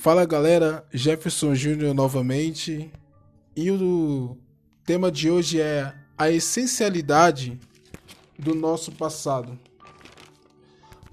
[0.00, 2.90] Fala galera, Jefferson Júnior novamente.
[3.54, 4.34] E o
[4.82, 7.60] tema de hoje é a essencialidade
[8.38, 9.58] do nosso passado.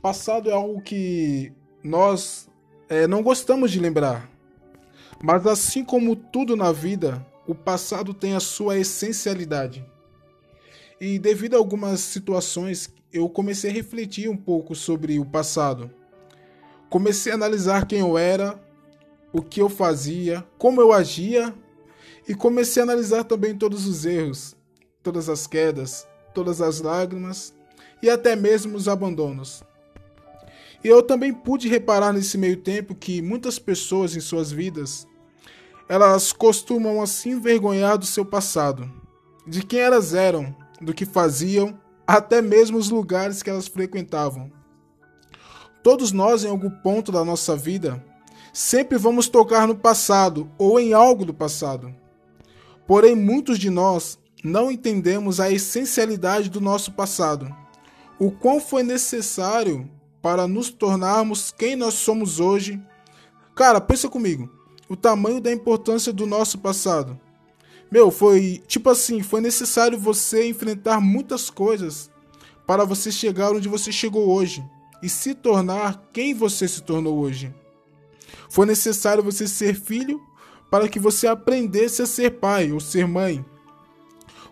[0.01, 1.51] Passado é algo que
[1.83, 2.47] nós
[2.87, 4.31] é, não gostamos de lembrar.
[5.21, 9.85] Mas assim como tudo na vida, o passado tem a sua essencialidade.
[10.97, 15.91] E devido a algumas situações, eu comecei a refletir um pouco sobre o passado.
[16.89, 18.65] Comecei a analisar quem eu era,
[19.31, 21.53] o que eu fazia, como eu agia
[22.27, 24.55] e comecei a analisar também todos os erros,
[25.01, 27.53] todas as quedas, todas as lágrimas
[28.01, 29.63] e até mesmo os abandonos.
[30.83, 35.07] E eu também pude reparar nesse meio tempo que muitas pessoas em suas vidas,
[35.89, 38.89] elas costumam assim envergonhar do seu passado,
[39.45, 44.51] de quem elas eram, do que faziam, até mesmo os lugares que elas frequentavam.
[45.81, 48.03] Todos nós, em algum ponto da nossa vida,
[48.57, 51.93] sempre vamos tocar no passado ou em algo do passado.
[52.87, 57.55] Porém, muitos de nós não entendemos a essencialidade do nosso passado,
[58.17, 59.87] o quão foi necessário
[60.23, 62.81] para nos tornarmos quem nós somos hoje.
[63.53, 64.49] Cara, pensa comigo,
[64.89, 67.19] o tamanho da importância do nosso passado.
[67.91, 72.09] Meu, foi tipo assim, foi necessário você enfrentar muitas coisas
[72.65, 74.65] para você chegar onde você chegou hoje
[75.03, 77.53] e se tornar quem você se tornou hoje.
[78.49, 80.21] Foi necessário você ser filho
[80.69, 83.45] para que você aprendesse a ser pai ou ser mãe.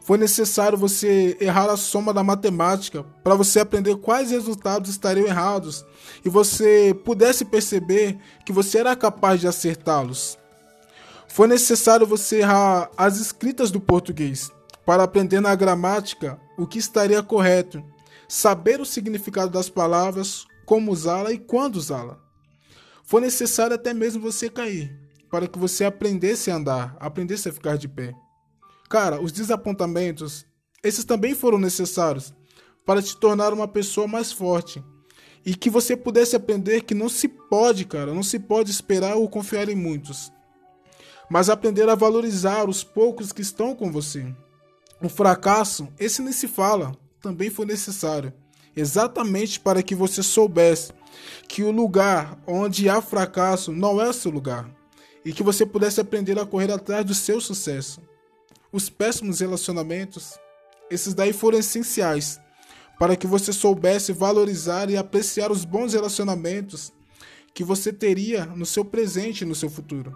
[0.06, 5.84] Foi necessário você errar a soma da matemática para você aprender quais resultados estariam errados
[6.24, 10.38] e você pudesse perceber que você era capaz de acertá-los.
[11.28, 14.52] Foi necessário você errar as escritas do português
[14.86, 17.84] para aprender na gramática o que estaria correto,
[18.30, 22.25] saber o significado das palavras, como usá-la e quando usá-la.
[23.06, 24.92] Foi necessário até mesmo você cair,
[25.30, 28.16] para que você aprendesse a andar, aprendesse a ficar de pé.
[28.90, 30.46] Cara, os desapontamentos,
[30.84, 32.34] esses também foram necessários
[32.84, 34.84] para te tornar uma pessoa mais forte.
[35.46, 39.30] E que você pudesse aprender que não se pode, cara, não se pode esperar ou
[39.30, 40.32] confiar em muitos.
[41.30, 44.26] Mas aprender a valorizar os poucos que estão com você.
[45.00, 48.34] O fracasso, esse nem se fala, também foi necessário.
[48.76, 50.92] Exatamente para que você soubesse
[51.48, 54.70] que o lugar onde há fracasso não é seu lugar
[55.24, 58.02] e que você pudesse aprender a correr atrás do seu sucesso.
[58.72, 60.38] Os péssimos relacionamentos,
[60.90, 62.40] esses daí foram essenciais
[63.00, 66.94] para que você soubesse valorizar e apreciar os bons relacionamentos
[67.54, 70.16] que você teria no seu presente e no seu futuro.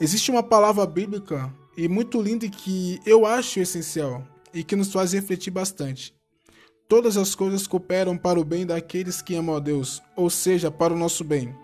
[0.00, 5.12] Existe uma palavra bíblica e muito linda que eu acho essencial e que nos faz
[5.12, 6.14] refletir bastante.
[6.92, 10.92] Todas as coisas cooperam para o bem daqueles que amam a Deus, ou seja, para
[10.92, 11.56] o nosso bem.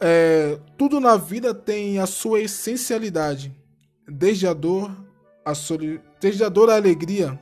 [0.00, 3.52] É, tudo na vida tem a sua essencialidade,
[4.06, 4.88] desde a dor,
[5.44, 6.00] a soli...
[6.20, 7.36] desde a dor à alegria,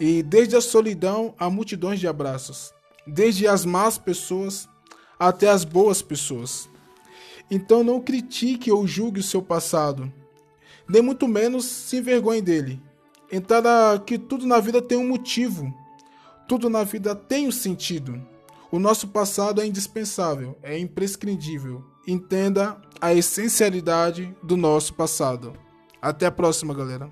[0.00, 2.74] e desde a solidão a multidões de abraços,
[3.06, 4.68] desde as más pessoas
[5.16, 6.68] até as boas pessoas.
[7.48, 10.12] Então não critique ou julgue o seu passado,
[10.88, 12.87] nem muito menos se envergonhe dele.
[13.30, 15.72] Entenda que tudo na vida tem um motivo.
[16.48, 18.20] Tudo na vida tem um sentido.
[18.70, 21.84] O nosso passado é indispensável, é imprescindível.
[22.06, 25.52] Entenda a essencialidade do nosso passado.
[26.00, 27.10] Até a próxima, galera.